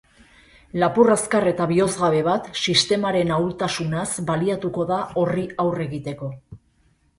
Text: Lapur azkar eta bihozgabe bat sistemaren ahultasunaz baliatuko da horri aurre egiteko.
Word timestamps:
Lapur 0.83 1.11
azkar 1.15 1.45
eta 1.51 1.67
bihozgabe 1.71 2.21
bat 2.29 2.49
sistemaren 2.63 3.35
ahultasunaz 3.37 4.09
baliatuko 4.33 4.89
da 4.95 5.01
horri 5.23 5.47
aurre 5.67 5.89
egiteko. 5.93 6.35